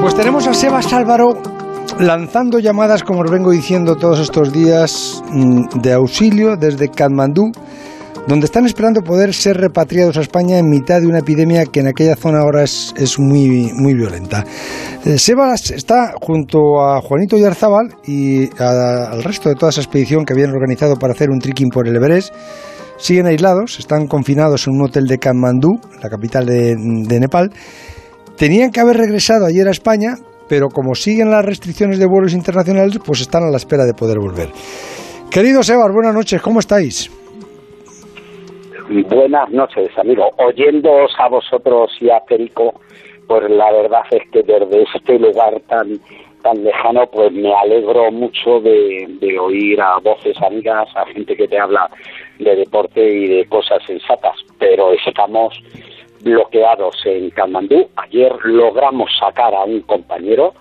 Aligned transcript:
Pues 0.00 0.14
tenemos 0.14 0.46
a 0.46 0.54
Sebas 0.54 0.92
Álvaro 0.92 1.42
lanzando 1.98 2.60
llamadas, 2.60 3.02
como 3.02 3.20
os 3.22 3.30
vengo 3.30 3.50
diciendo 3.50 3.96
todos 3.96 4.20
estos 4.20 4.52
días, 4.52 5.22
mm, 5.32 5.80
de 5.80 5.92
auxilio 5.92 6.56
desde 6.56 6.88
Katmandú, 6.88 7.50
donde 8.28 8.46
están 8.46 8.64
esperando 8.64 9.02
poder 9.02 9.34
ser 9.34 9.56
repatriados 9.56 10.16
a 10.16 10.20
España 10.20 10.58
en 10.58 10.70
mitad 10.70 11.00
de 11.00 11.08
una 11.08 11.18
epidemia 11.18 11.66
que 11.66 11.80
en 11.80 11.88
aquella 11.88 12.14
zona 12.14 12.40
ahora 12.40 12.62
es, 12.62 12.94
es 12.96 13.18
muy, 13.18 13.72
muy 13.74 13.94
violenta. 13.94 14.44
Eh, 15.04 15.18
Sebas 15.18 15.72
está 15.72 16.12
junto 16.20 16.80
a 16.80 17.00
Juanito 17.00 17.36
Yarzábal 17.36 17.96
y 18.06 18.50
al 18.62 19.24
resto 19.24 19.48
de 19.48 19.56
toda 19.56 19.70
esa 19.70 19.80
expedición 19.80 20.24
que 20.24 20.32
habían 20.32 20.50
organizado 20.50 20.96
para 20.96 21.12
hacer 21.12 21.28
un 21.30 21.40
trekking 21.40 21.70
por 21.70 21.88
el 21.88 21.96
Everest. 21.96 22.32
Siguen 22.98 23.26
aislados, 23.26 23.78
están 23.78 24.06
confinados 24.06 24.66
en 24.68 24.74
un 24.74 24.82
hotel 24.82 25.06
de 25.06 25.18
Katmandú, 25.18 25.80
la 26.02 26.08
capital 26.08 26.46
de 26.46 27.20
Nepal. 27.20 27.50
Tenían 28.38 28.70
que 28.70 28.78
haber 28.78 28.96
regresado 28.96 29.46
ayer 29.46 29.66
a 29.66 29.72
España, 29.72 30.14
pero 30.48 30.68
como 30.68 30.94
siguen 30.94 31.28
las 31.28 31.44
restricciones 31.44 31.98
de 31.98 32.06
vuelos 32.06 32.34
internacionales, 32.34 33.00
pues 33.04 33.20
están 33.20 33.42
a 33.42 33.50
la 33.50 33.56
espera 33.56 33.84
de 33.84 33.94
poder 33.94 34.18
volver. 34.20 34.50
Querido 35.28 35.64
Sebas, 35.64 35.92
buenas 35.92 36.14
noches, 36.14 36.40
¿cómo 36.40 36.60
estáis? 36.60 37.10
Buenas 38.88 39.50
noches, 39.50 39.90
amigo. 39.98 40.30
Oyéndoos 40.38 41.10
a 41.18 41.28
vosotros 41.28 41.90
y 42.00 42.10
a 42.10 42.20
Perico, 42.20 42.80
pues 43.26 43.50
la 43.50 43.72
verdad 43.72 44.02
es 44.12 44.22
que 44.30 44.44
desde 44.44 44.84
este 44.94 45.18
lugar 45.18 45.60
tan 45.68 45.98
tan 46.42 46.62
lejano, 46.62 47.04
pues 47.12 47.32
me 47.32 47.52
alegro 47.52 48.12
mucho 48.12 48.60
de, 48.60 49.04
de 49.20 49.36
oír 49.36 49.80
a 49.80 49.98
voces 49.98 50.40
amigas, 50.40 50.88
a 50.94 51.04
gente 51.06 51.34
que 51.34 51.48
te 51.48 51.58
habla 51.58 51.90
de 52.38 52.54
deporte 52.54 53.00
y 53.04 53.26
de 53.26 53.44
cosas 53.46 53.82
sensatas, 53.84 54.36
pero 54.60 54.92
estamos 54.92 55.60
bloqueados 56.22 56.96
en 57.04 57.30
Katmandú. 57.30 57.88
Ayer 57.96 58.32
logramos 58.44 59.10
sacar 59.18 59.54
a 59.54 59.64
un 59.64 59.80
compañero 59.82 60.54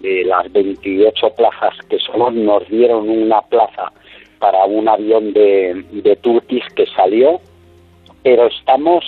de 0.00 0.24
las 0.24 0.50
28 0.52 1.30
plazas 1.36 1.74
que 1.88 1.98
solo 1.98 2.30
nos 2.30 2.68
dieron 2.68 3.08
una 3.08 3.40
plaza 3.42 3.92
para 4.38 4.64
un 4.64 4.88
avión 4.88 5.32
de, 5.32 5.84
de 5.90 6.16
Turkish 6.16 6.66
que 6.74 6.86
salió 6.86 7.40
pero 8.24 8.46
estamos 8.46 9.04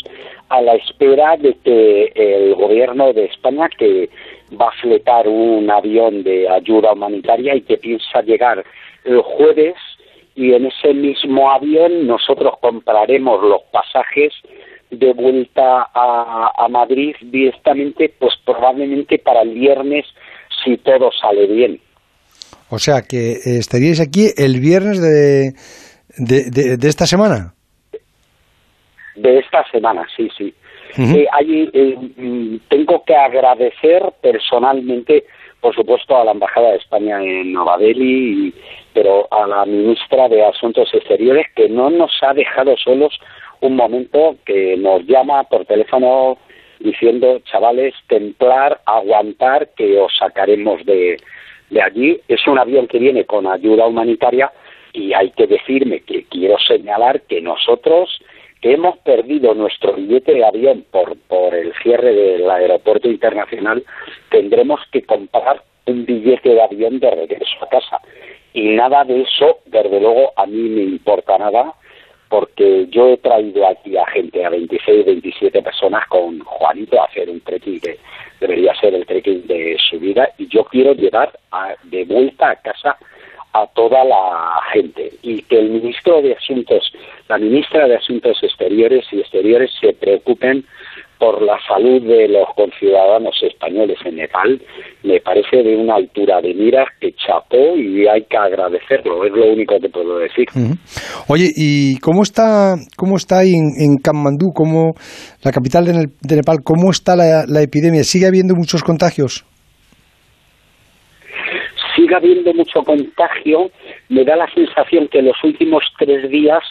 a 0.51 0.61
la 0.61 0.75
espera 0.75 1.37
de 1.39 1.57
que 1.65 2.12
el 2.15 2.55
gobierno 2.55 3.12
de 3.12 3.25
España, 3.25 3.69
que 3.77 4.11
va 4.61 4.69
a 4.69 4.81
fletar 4.83 5.27
un 5.27 5.69
avión 5.69 6.23
de 6.23 6.49
ayuda 6.49 6.93
humanitaria 6.93 7.57
y 7.57 7.62
que 7.62 7.79
piensa 7.79 8.21
llegar 8.21 8.65
el 9.05 9.21
jueves, 9.23 9.75
y 10.37 10.53
en 10.53 10.67
ese 10.67 10.93
mismo 10.93 11.51
avión 11.51 12.07
nosotros 12.07 12.55
compraremos 12.61 13.43
los 13.43 13.62
pasajes 13.73 14.34
de 14.99 15.13
vuelta 15.13 15.89
a, 15.95 16.53
a 16.57 16.69
Madrid 16.69 17.15
directamente, 17.23 18.13
pues 18.19 18.35
probablemente 18.45 19.19
para 19.19 19.43
el 19.43 19.55
viernes, 19.55 20.07
si 20.65 20.77
todo 20.79 21.11
sale 21.13 21.47
bien. 21.47 21.81
O 22.71 22.79
sea, 22.79 23.03
que 23.03 23.33
eh, 23.33 23.59
estaríais 23.59 24.01
aquí 24.01 24.29
el 24.37 24.59
viernes 24.61 25.01
de, 25.01 25.53
de, 26.19 26.51
de- 26.51 26.77
de 26.77 26.89
esta 26.89 27.07
semana. 27.07 27.55
de 29.15 29.39
esta 29.39 29.65
semana, 29.71 30.07
sí, 30.17 30.29
sí. 30.37 30.55
Eh, 30.99 31.27
allí, 31.33 31.69
eh, 31.75 31.97
mm, 32.17 32.57
tengo 32.69 33.05
que 33.05 33.15
agradecer 33.15 34.03
personalmente, 34.23 35.25
por 35.61 35.75
supuesto, 35.75 36.17
a 36.17 36.25
la 36.25 36.33
Embajada 36.33 36.71
de 36.71 36.77
España 36.79 37.23
en 37.23 37.53
Nueva 37.53 37.77
Delhi, 37.77 38.55
pero 38.95 39.29
a 39.31 39.47
la 39.47 39.67
ministra 39.67 40.27
de 40.29 40.43
Asuntos 40.45 40.89
Exteriores, 40.95 41.47
que 41.55 41.69
no 41.69 41.91
nos 41.91 42.13
ha 42.23 42.33
dejado 42.33 42.77
solos 42.79 43.13
un 43.61 43.77
momento, 43.77 44.37
que 44.45 44.77
nos 44.77 45.05
llama 45.07 45.45
por 45.45 45.65
teléfono 45.65 46.39
diciendo, 46.79 47.41
chavales, 47.51 47.95
templar, 48.07 48.81
aguantar, 48.85 49.71
que 49.77 49.99
os 49.99 50.12
sacaremos 50.17 50.85
de, 50.85 51.17
de 51.71 51.83
allí. 51.83 52.21
Es 52.29 52.47
un 52.47 52.59
avión 52.59 52.87
que 52.87 52.99
viene 52.99 53.25
con 53.25 53.47
ayuda 53.47 53.87
humanitaria 53.87 54.53
y 54.93 55.12
hay 55.12 55.31
que 55.31 55.47
decirme 55.47 56.01
que 56.01 56.25
quiero 56.25 56.59
señalar 56.59 57.22
que 57.22 57.41
nosotros 57.41 58.21
que 58.61 58.72
hemos 58.72 58.97
perdido 58.99 59.55
nuestro 59.55 59.93
billete 59.93 60.33
de 60.33 60.44
avión 60.44 60.84
por, 60.91 61.17
por 61.28 61.55
el 61.55 61.73
cierre 61.83 62.15
del 62.15 62.50
aeropuerto 62.50 63.09
internacional, 63.09 63.84
tendremos 64.31 64.81
que 64.91 65.03
comprar 65.03 65.62
un 65.87 66.06
billete 66.06 66.50
de 66.50 66.62
avión 66.62 66.99
de 66.99 67.11
regreso 67.11 67.56
a 67.61 67.69
casa. 67.69 68.00
Y 68.55 68.71
nada 68.71 69.05
de 69.05 69.23
eso, 69.23 69.59
desde 69.67 70.00
luego, 70.00 70.33
a 70.37 70.47
mí 70.47 70.56
me 70.56 70.83
importa 70.83 71.37
nada, 71.37 71.75
porque 72.28 72.87
yo 72.91 73.09
he 73.09 73.16
traído 73.19 73.66
aquí 73.66 73.97
a 73.97 74.06
gente, 74.06 74.44
a 74.44 74.50
26, 74.50 75.06
27 75.06 75.62
personas 75.62 76.06
con 76.09 76.38
Juanito 76.41 77.00
a 77.00 77.04
hacer 77.04 77.31
un 77.31 77.41
trekking 77.41 77.81
que 77.81 77.98
debería 78.41 78.75
ser 78.75 78.94
el 78.94 79.06
trekking 79.06 79.47
de 79.47 79.76
su 79.88 79.98
vida, 79.98 80.28
y 80.38 80.48
yo 80.48 80.64
quiero 80.64 80.92
llevar 80.94 81.38
a- 81.53 81.75
de 81.84 82.04
vuelta 82.04 82.50
a 82.50 82.56
casa 82.56 82.97
a 83.53 83.66
toda 83.69 84.04
la 84.04 84.60
gente. 84.72 85.12
Y 85.22 85.41
que 85.42 85.59
el 85.59 85.70
ministro 85.70 86.20
de 86.20 86.34
Asuntos, 86.34 86.92
la 87.28 87.38
ministra 87.38 87.88
de 87.88 87.97
Asuntos 87.97 88.43
Exteriores 88.43 89.06
y 89.12 89.20
Exteriores 89.20 89.70
se 89.81 89.94
preocupen 89.94 90.64
por 91.19 91.41
la 91.41 91.58
salud 91.66 92.03
de 92.03 92.28
los 92.28 92.47
conciudadanos 92.54 93.43
españoles 93.43 93.98
en 94.04 94.16
Nepal, 94.16 94.60
me 95.06 95.21
parece 95.21 95.62
de 95.62 95.77
una 95.77 95.94
altura 95.94 96.41
de 96.41 96.53
miras 96.55 96.89
que 97.00 97.12
chapó 97.12 97.77
y 97.77 98.06
hay 98.06 98.25
que 98.25 98.37
agradecerlo, 98.37 99.25
es 99.25 99.33
lo 99.33 99.53
único 99.53 99.78
que 99.81 99.89
puedo 99.89 100.19
decir. 100.19 100.47
Oye, 101.28 101.50
¿y 101.55 101.99
cómo 102.00 102.22
está, 102.22 102.75
cómo 102.97 103.17
está 103.17 103.39
ahí 103.39 103.53
en, 103.55 103.71
en 103.78 103.97
Katmandú, 103.99 104.53
cómo, 104.55 104.94
la 105.43 105.53
capital 105.53 105.84
de, 105.84 105.93
de 106.21 106.37
Nepal, 106.37 106.59
cómo 106.65 106.91
está 106.91 107.17
la, 107.17 107.44
la 107.47 107.62
epidemia? 107.62 108.05
¿Sigue 108.05 108.27
habiendo 108.27 108.55
muchos 108.55 108.83
contagios? 108.83 109.44
sigue 111.97 112.15
habiendo 112.15 112.53
mucho 112.53 112.83
contagio, 112.83 113.71
me 114.11 114.23
da 114.23 114.37
la 114.37 114.49
sensación 114.53 115.09
que 115.09 115.21
en 115.21 115.27
los 115.27 115.43
últimos 115.43 115.83
tres 115.99 116.31
días 116.31 116.62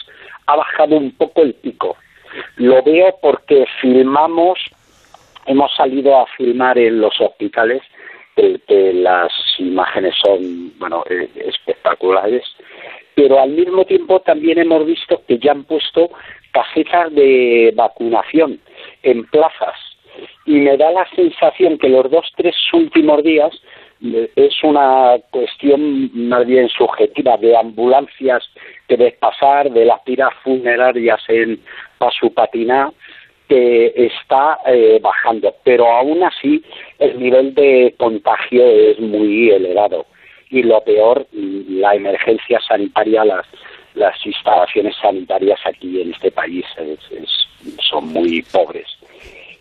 ha 0.46 0.56
bajado 0.56 0.96
un 0.96 1.10
poco 1.12 1.42
el 1.42 1.54
pico. 1.54 1.96
Lo 2.56 2.82
veo 2.82 3.16
porque 3.20 3.64
filmamos, 3.80 4.58
hemos 5.46 5.74
salido 5.76 6.16
a 6.18 6.26
filmar 6.36 6.78
en 6.78 7.00
los 7.00 7.20
hospitales, 7.20 7.82
que, 8.36 8.60
que 8.68 8.92
las 8.92 9.32
imágenes 9.58 10.14
son, 10.22 10.72
bueno, 10.78 11.02
eh, 11.08 11.28
espectaculares, 11.34 12.44
pero 13.14 13.40
al 13.40 13.50
mismo 13.50 13.84
tiempo 13.86 14.20
también 14.20 14.58
hemos 14.58 14.84
visto 14.84 15.22
que 15.26 15.38
ya 15.38 15.52
han 15.52 15.64
puesto 15.64 16.10
casetas 16.52 17.12
de 17.14 17.72
vacunación 17.74 18.60
en 19.02 19.24
plazas. 19.24 19.74
Y 20.46 20.52
me 20.52 20.76
da 20.76 20.90
la 20.92 21.08
sensación 21.14 21.78
que 21.78 21.88
los 21.88 22.10
dos, 22.10 22.30
tres 22.36 22.54
últimos 22.72 23.22
días 23.22 23.52
eh, 24.02 24.30
es 24.36 24.62
una 24.62 25.16
cuestión 25.30 26.10
más 26.28 26.46
bien 26.46 26.68
subjetiva 26.68 27.36
de 27.38 27.56
ambulancias 27.56 28.44
que 28.88 28.96
ves 28.96 29.14
pasar, 29.14 29.70
de 29.70 29.84
las 29.86 30.04
tiras 30.04 30.32
funerarias 30.42 31.20
en 31.28 31.60
Pasupatiná, 31.98 32.92
que 33.48 33.92
está 33.96 34.58
eh, 34.66 34.98
bajando, 35.00 35.54
pero 35.64 35.86
aún 35.90 36.22
así 36.22 36.62
el 36.98 37.18
nivel 37.20 37.54
de 37.54 37.94
contagio 37.96 38.64
es 38.66 38.98
muy 39.00 39.50
elevado. 39.50 40.06
Y 40.50 40.62
lo 40.62 40.80
peor, 40.82 41.26
mm, 41.32 41.78
la 41.80 41.94
emergencia 41.94 42.60
sanitaria, 42.66 43.24
las 43.24 43.46
las 43.94 44.14
instalaciones 44.26 44.94
sanitarias 45.00 45.58
aquí 45.64 46.02
en 46.02 46.12
este 46.12 46.30
país 46.30 46.66
es- 46.76 47.12
es- 47.18 47.48
son 47.88 48.12
muy 48.12 48.42
pobres. 48.42 48.86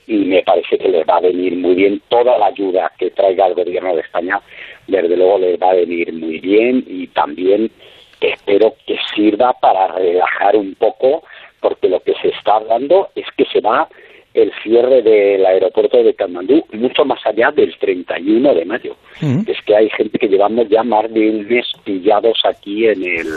Y 0.07 0.18
me 0.25 0.44
parece 0.44 0.78
que 0.78 0.90
les 0.90 1.07
va 1.07 1.18
a 1.18 1.22
venir 1.22 1.56
muy 1.56 1.74
bien 1.74 2.01
toda 2.09 2.38
la 2.38 2.47
ayuda 2.47 2.91
que 3.00 3.12
traiga 3.12 3.47
el 3.47 3.53
gobierno 3.53 3.95
de 3.95 4.01
España, 4.01 4.41
desde 4.88 5.16
luego 5.16 5.38
les 5.40 5.57
va 5.57 5.69
a 5.69 5.75
venir 5.75 6.12
muy 6.12 6.40
bien 6.40 6.84
y 6.85 7.07
también 7.07 7.72
espero 8.19 8.75
que 8.85 8.97
sirva 9.16 9.53
para 9.53 9.88
relajar 9.88 10.57
un 10.57 10.75
poco, 10.75 11.24
porque 11.62 11.90
lo 11.90 12.00
que 12.00 12.14
se 12.22 12.30
está 12.30 12.56
hablando 12.56 13.10
es 13.16 13.26
que 13.38 13.46
se 13.46 13.62
va 13.62 13.88
el 14.36 14.52
cierre 14.62 15.02
del 15.02 15.46
aeropuerto 15.46 16.04
de 16.04 16.14
Katmandú 16.14 16.62
mucho 16.74 17.06
más 17.06 17.20
allá 17.26 17.52
del 17.52 17.74
31 17.80 18.54
de 18.54 18.66
mayo. 18.66 18.96
Es 19.48 19.57
que 19.66 19.75
hay 19.75 19.90
gente 19.92 20.19
que 20.19 20.28
llevamos 20.28 20.68
ya 20.69 20.84
más 20.84 21.12
de 21.12 21.30
un 21.30 21.48
mes 21.48 21.66
pillados 21.86 22.38
aquí 22.44 22.86
en 22.86 23.02
el 23.02 23.28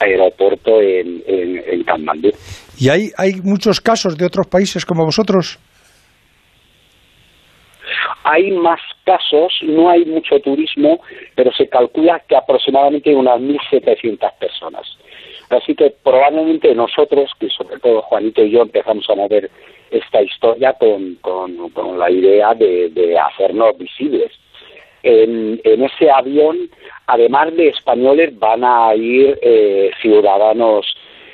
aeropuerto 0.00 0.80
en, 0.80 1.22
en, 1.26 1.62
en 1.66 1.84
Katmandú. 1.84 2.30
¿Y 2.78 2.88
hay, 2.88 3.10
hay 3.18 3.34
muchos 3.44 3.80
casos 3.80 4.16
de 4.16 4.24
otros 4.24 4.46
países 4.46 4.86
como 4.86 5.04
vosotros? 5.04 5.58
Hay 8.24 8.50
más 8.52 8.80
casos, 9.04 9.52
no 9.62 9.90
hay 9.90 10.04
mucho 10.06 10.38
turismo, 10.40 11.00
pero 11.34 11.52
se 11.52 11.68
calcula 11.68 12.22
que 12.26 12.36
aproximadamente 12.36 13.14
unas 13.14 13.38
1.700 13.38 14.32
personas. 14.38 14.87
Probablemente 16.28 16.74
nosotros, 16.74 17.30
que 17.40 17.48
sobre 17.48 17.78
todo 17.78 18.02
Juanito 18.02 18.44
y 18.44 18.50
yo 18.50 18.60
empezamos 18.60 19.08
a 19.08 19.14
mover 19.14 19.50
esta 19.90 20.20
historia 20.20 20.74
con, 20.74 21.14
con, 21.22 21.98
la 21.98 22.10
idea 22.10 22.52
de, 22.52 22.90
de 22.90 23.18
hacernos 23.18 23.78
visibles. 23.78 24.30
En, 25.02 25.58
en 25.64 25.84
ese 25.84 26.10
avión, 26.10 26.68
además 27.06 27.56
de 27.56 27.68
españoles, 27.68 28.38
van 28.38 28.62
a 28.62 28.94
ir 28.94 29.38
eh, 29.40 29.90
ciudadanos 30.02 30.84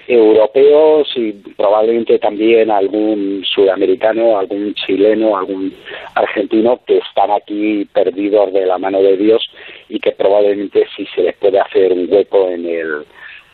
europeos 0.07 1.09
y 1.17 1.33
probablemente 1.57 2.21
también 2.21 2.71
algún 2.71 3.43
sudamericano, 3.53 4.39
algún 4.39 4.75
chileno, 4.75 5.37
algún 5.37 5.75
argentino 6.15 6.79
que 6.87 6.99
están 6.99 7.33
aquí 7.33 7.85
perdidos 7.93 8.53
de 8.53 8.65
la 8.65 8.79
mano 8.79 9.03
de 9.03 9.17
Dios 9.17 9.45
y 9.89 9.99
que 9.99 10.13
probablemente 10.13 10.87
sí 10.97 11.05
se 11.17 11.23
les 11.23 11.37
puede 11.39 11.59
hacer 11.59 11.93
un 11.93 12.07
hueco 12.09 12.49
en 12.49 12.65
el 12.65 13.05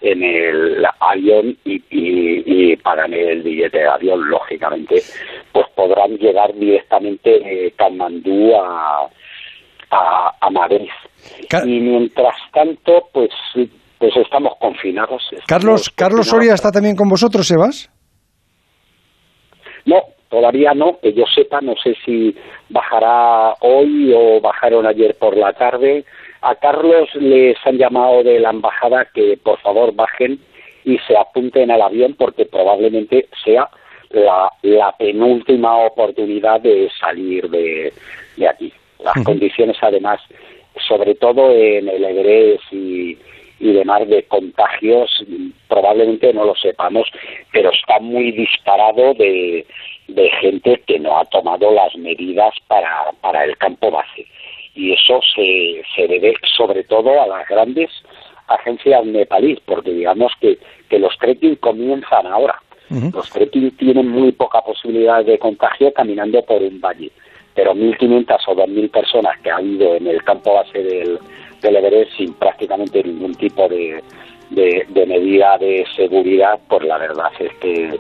en 0.01 0.23
el 0.23 0.87
avión 0.99 1.57
y, 1.65 1.83
y, 1.91 2.77
pagan 2.77 3.13
el 3.13 3.43
billete 3.43 3.79
de 3.79 3.89
avión, 3.89 4.29
lógicamente, 4.29 5.03
pues 5.53 5.67
podrán 5.75 6.17
llegar 6.17 6.55
directamente 6.55 7.31
de 7.31 7.73
Katmandú 7.77 8.55
a, 8.57 9.09
a, 9.91 10.51
Madrid. 10.51 10.89
y 11.65 11.81
mientras 11.81 12.35
tanto, 12.53 13.09
pues, 13.13 13.31
pues 13.99 14.17
estamos 14.17 14.55
confinados. 14.59 15.23
Carlos, 15.47 15.91
Carlos 15.91 16.29
Soria 16.29 16.55
está 16.55 16.71
también 16.71 16.97
con 16.97 17.09
vosotros, 17.09 17.47
Sebas. 17.47 17.91
No, 19.85 19.97
todavía 20.29 20.73
no, 20.75 20.99
que 21.01 21.13
yo 21.13 21.25
sepa, 21.35 21.61
no 21.61 21.75
sé 21.83 21.95
si 22.05 22.35
bajará 22.69 23.55
hoy 23.61 24.13
o 24.15 24.41
bajaron 24.41 24.87
ayer 24.87 25.17
por 25.19 25.37
la 25.37 25.53
tarde 25.53 26.05
a 26.43 26.55
Carlos 26.55 27.09
les 27.15 27.57
han 27.65 27.77
llamado 27.77 28.23
de 28.23 28.41
la 28.41 28.51
embajada 28.51 29.07
que 29.13 29.39
por 29.43 29.59
favor 29.61 29.95
bajen 29.95 30.39
y 30.85 30.99
se 31.07 31.17
apunten 31.17 31.71
al 31.71 31.83
avión 31.83 32.15
porque 32.15 32.47
probablemente 32.47 33.29
sea 33.45 33.69
la, 34.11 34.51
penúltima 34.99 35.77
oportunidad 35.77 36.61
de 36.61 36.91
salir 36.99 37.49
de, 37.49 37.93
aquí. 38.49 38.73
Las 39.05 39.25
condiciones 39.25 39.77
además, 39.81 40.21
sobre 40.89 41.15
todo 41.15 41.51
en 41.53 41.89
el 41.89 42.05
Everest 42.05 42.73
y, 42.73 43.19
y 43.61 43.73
demás 43.73 44.09
de 44.09 44.23
contagios, 44.25 45.11
probablemente 45.69 46.33
no 46.33 46.45
lo 46.45 46.55
sepamos, 46.55 47.09
pero 47.53 47.71
está 47.71 47.99
muy 48.01 48.33
disparado 48.33 49.15
de, 49.15 49.67
de 50.09 50.31
gente 50.41 50.83
que 50.87 50.99
no 50.99 51.19
ha 51.19 51.25
tomado 51.27 51.71
las 51.71 51.95
medidas 51.97 52.55
para, 52.67 53.13
para 53.21 53.45
el 53.45 53.57
campo 53.59 53.91
base 53.91 54.27
y 54.75 54.93
eso 54.93 55.21
se, 55.35 55.83
se 55.95 56.07
debe 56.07 56.35
sobre 56.57 56.85
todo 56.85 57.21
a 57.21 57.27
las 57.27 57.49
grandes 57.49 57.91
agencias 58.47 59.05
nepalíes, 59.05 59.61
porque 59.65 59.91
digamos 59.93 60.33
que, 60.41 60.59
que 60.89 60.99
los 60.99 61.17
trekking 61.19 61.57
comienzan 61.57 62.27
ahora. 62.27 62.61
Los 63.13 63.31
trekking 63.31 63.71
tienen 63.77 64.09
muy 64.09 64.33
poca 64.33 64.61
posibilidad 64.63 65.25
de 65.25 65.39
contagio 65.39 65.93
caminando 65.93 66.43
por 66.43 66.61
un 66.61 66.81
valle, 66.81 67.13
pero 67.55 67.73
1.500 67.73 68.39
o 68.49 68.57
2.000 68.57 68.91
personas 68.91 69.39
que 69.43 69.51
han 69.51 69.75
ido 69.75 69.95
en 69.95 70.09
el 70.09 70.25
campo 70.25 70.55
base 70.55 70.83
del, 70.83 71.19
del 71.63 71.77
Everest 71.77 72.17
sin 72.17 72.35
prácticamente 72.35 73.05
ningún 73.05 73.33
tipo 73.37 73.69
de, 73.69 74.03
de, 74.51 74.87
de 74.89 75.07
medida 75.07 75.57
de 75.59 75.87
seguridad, 75.95 76.59
pues 76.69 76.83
la 76.83 76.99
verdad 76.99 77.31
es 77.39 77.53
que 77.59 77.97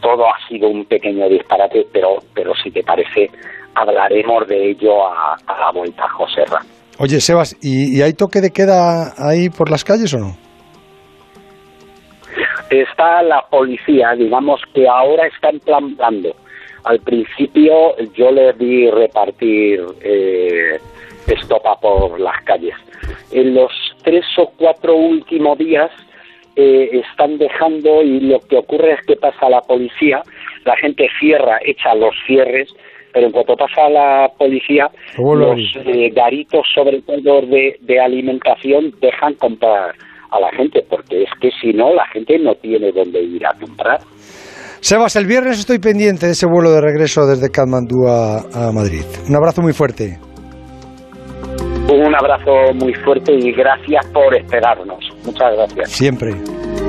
todo 0.00 0.26
ha 0.26 0.48
sido 0.48 0.68
un 0.68 0.84
pequeño 0.84 1.28
disparate, 1.28 1.86
pero, 1.92 2.22
pero 2.32 2.54
si 2.54 2.70
te 2.70 2.82
parece, 2.82 3.30
hablaremos 3.74 4.46
de 4.48 4.70
ello 4.70 5.06
a, 5.06 5.36
la 5.46 5.70
vuelta, 5.72 6.08
José 6.08 6.44
Ra. 6.46 6.60
Oye, 6.98 7.20
Sebas, 7.20 7.56
¿y, 7.62 8.02
hay 8.02 8.12
toque 8.12 8.40
de 8.40 8.50
queda 8.50 9.14
ahí 9.16 9.48
por 9.48 9.70
las 9.70 9.84
calles 9.84 10.12
o 10.14 10.18
no? 10.18 10.36
Está 12.70 13.22
la 13.22 13.42
policía, 13.48 14.12
digamos 14.12 14.60
que 14.74 14.86
ahora 14.86 15.26
está 15.26 15.50
implantando. 15.50 16.34
Al 16.84 17.00
principio 17.00 17.96
yo 18.14 18.30
le 18.30 18.52
vi 18.52 18.90
repartir 18.90 19.84
eh, 20.02 20.78
estopa 21.26 21.76
por 21.80 22.18
las 22.20 22.40
calles. 22.44 22.74
En 23.32 23.54
los 23.54 23.72
tres 24.02 24.24
o 24.38 24.50
cuatro 24.56 24.94
últimos 24.94 25.58
días 25.58 25.90
eh, 26.56 26.90
están 26.92 27.38
dejando 27.38 28.02
y 28.02 28.20
lo 28.20 28.40
que 28.40 28.56
ocurre 28.56 28.92
es 28.92 29.06
que 29.06 29.16
pasa 29.16 29.48
la 29.48 29.60
policía, 29.62 30.22
la 30.64 30.76
gente 30.76 31.08
cierra, 31.18 31.58
echa 31.64 31.94
los 31.94 32.14
cierres 32.26 32.74
pero 33.12 33.26
en 33.26 33.32
cuanto 33.32 33.54
pasa 33.56 33.88
la 33.88 34.28
policía, 34.38 34.88
los 35.18 35.60
eh, 35.84 36.10
garitos, 36.14 36.66
sobre 36.74 37.02
todo 37.02 37.42
de, 37.42 37.76
de 37.80 38.00
alimentación, 38.00 38.92
dejan 39.00 39.34
comprar 39.34 39.94
a 40.30 40.40
la 40.40 40.50
gente, 40.56 40.84
porque 40.88 41.22
es 41.22 41.30
que 41.40 41.50
si 41.60 41.72
no, 41.72 41.92
la 41.94 42.06
gente 42.12 42.38
no 42.38 42.54
tiene 42.54 42.92
dónde 42.92 43.22
ir 43.22 43.44
a 43.46 43.52
comprar. 43.58 43.98
Sebas, 44.80 45.14
el 45.16 45.26
viernes 45.26 45.58
estoy 45.58 45.78
pendiente 45.78 46.26
de 46.26 46.32
ese 46.32 46.46
vuelo 46.46 46.70
de 46.70 46.80
regreso 46.80 47.26
desde 47.26 47.50
Katmandú 47.50 48.06
a, 48.08 48.38
a 48.54 48.72
Madrid. 48.72 49.04
Un 49.28 49.36
abrazo 49.36 49.60
muy 49.60 49.72
fuerte. 49.72 50.18
Un 51.92 52.14
abrazo 52.14 52.72
muy 52.74 52.94
fuerte 52.94 53.32
y 53.34 53.52
gracias 53.52 54.06
por 54.12 54.34
esperarnos. 54.34 55.04
Muchas 55.24 55.54
gracias. 55.54 55.90
Siempre. 55.90 56.32